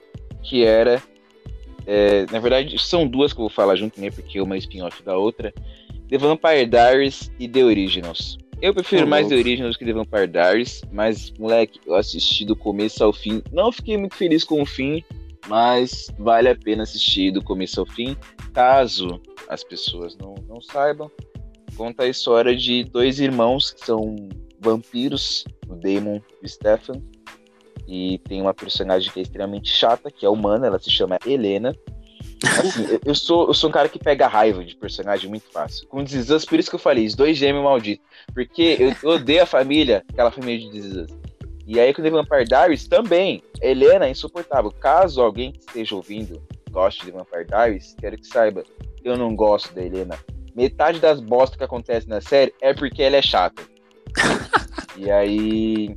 [0.44, 1.02] que era.
[1.86, 4.12] É, na verdade, são duas que eu vou falar junto, né?
[4.12, 5.54] Porque uma é spin-off da outra.
[6.10, 8.38] The Vampire Diaries e The Originals.
[8.62, 12.56] Eu prefiro oh, mais The Originals que The Vampire Diaries, mas, moleque, eu assisti do
[12.56, 13.42] começo ao fim.
[13.52, 15.04] Não fiquei muito feliz com o fim,
[15.48, 18.18] mas vale a pena assistir do começo ao fim.
[18.54, 21.12] Caso as pessoas não, não saibam,
[21.78, 24.16] conta a história de dois irmãos que são
[24.60, 27.02] vampiros, o Damon e o Stefan.
[27.88, 31.74] E tem uma personagem que é extremamente chata, que é humana, ela se chama Helena.
[32.44, 35.88] Assim, eu, sou, eu sou um cara que pega raiva de personagem muito fácil.
[35.88, 38.06] Com This por isso que eu falei, os dois gêmeos malditos.
[38.34, 41.08] Porque eu, odeio a família, aquela família de This
[41.66, 44.72] E aí com The Vampire Diaries também, Helena é insuportável.
[44.72, 48.64] Caso alguém que esteja ouvindo goste de Vampire Diaries, quero que saiba,
[49.04, 50.20] eu não gosto da Helena.
[50.58, 53.62] Metade das bostas que acontece na série é porque ela é chata.
[54.98, 55.96] e aí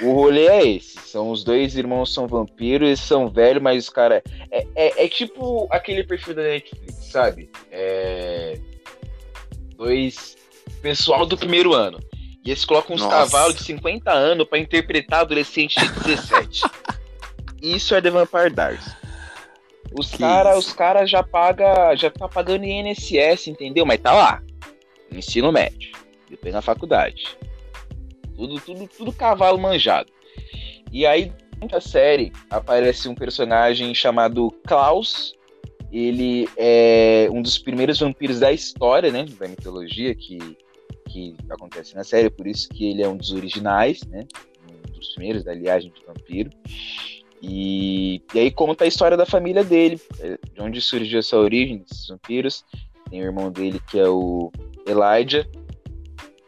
[0.00, 0.98] o rolê é esse.
[0.98, 4.20] São os dois irmãos são vampiros, eles são velhos, mas os caras.
[4.50, 7.48] É, é, é, tipo aquele perfil da Netflix, sabe?
[7.70, 8.58] É.
[9.76, 10.36] Dois.
[10.82, 12.00] Pessoal do primeiro ano.
[12.44, 16.62] E eles colocam uns cavalos de 50 anos para interpretar adolescente de 17.
[17.62, 19.01] Isso é The Vampire Diaries.
[19.98, 23.84] Os caras os cara já paga, já tá pagando INSS, entendeu?
[23.84, 24.42] Mas tá lá.
[25.10, 25.92] Ensino médio.
[26.28, 27.36] Depois na faculdade.
[28.34, 30.10] Tudo, tudo, tudo cavalo manjado.
[30.90, 31.32] E aí,
[31.70, 35.34] na série, aparece um personagem chamado Klaus.
[35.92, 39.26] Ele é um dos primeiros vampiros da história, né?
[39.38, 40.38] Da mitologia que,
[41.08, 42.30] que acontece na série.
[42.30, 44.26] Por isso que ele é um dos originais, né?
[44.70, 46.50] Um dos primeiros da liagem de vampiro.
[47.42, 50.00] E, e aí conta a história da família dele,
[50.54, 52.64] de onde surgiu essa origem desses vampiros.
[53.10, 54.52] Tem o irmão dele que é o
[54.86, 55.46] Elijah,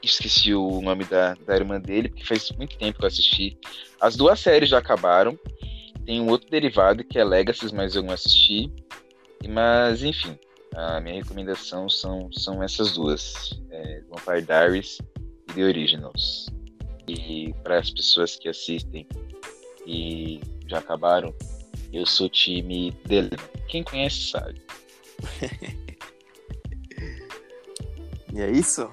[0.00, 3.58] esqueci o nome da, da irmã dele, porque faz muito tempo que eu assisti.
[4.00, 5.38] As duas séries já acabaram.
[6.06, 8.70] Tem um outro derivado que é Legacy, mas eu não assisti.
[9.48, 10.38] Mas, enfim,
[10.74, 14.98] a minha recomendação são, são essas duas: é, Vampire Diaries
[15.50, 16.46] e The Originals.
[17.08, 19.06] E para as pessoas que assistem
[19.86, 21.34] e já acabaram,
[21.92, 23.30] eu sou time dele.
[23.68, 24.60] Quem conhece sabe.
[28.32, 28.90] e é isso?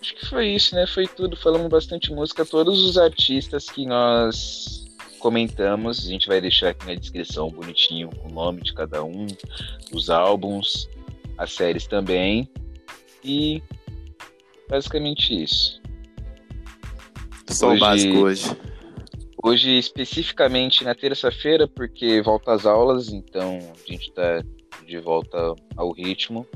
[0.00, 0.86] Acho que foi isso, né?
[0.86, 1.36] Foi tudo.
[1.36, 2.44] Falamos bastante música.
[2.44, 4.84] Todos os artistas que nós
[5.18, 9.26] comentamos, a gente vai deixar aqui na descrição bonitinho o nome de cada um,
[9.92, 10.88] os álbuns,
[11.38, 12.48] as séries também.
[13.24, 13.62] E
[14.68, 15.80] basicamente isso.
[17.48, 18.56] Só hoje, o básico hoje.
[19.46, 24.42] Hoje, especificamente na terça-feira, porque volta às aulas, então a gente está
[24.86, 26.46] de volta ao ritmo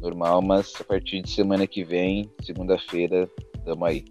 [0.00, 3.30] normal, mas a partir de semana que vem, segunda-feira,
[3.64, 4.04] tamo aí.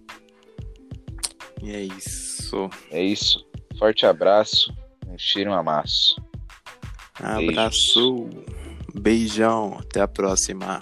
[1.62, 2.70] E é isso.
[2.92, 3.46] É isso.
[3.78, 4.74] Forte abraço,
[5.06, 6.16] um cheiro, um amasso.
[7.16, 8.30] Abraço.
[8.96, 10.82] Beijão, até a próxima.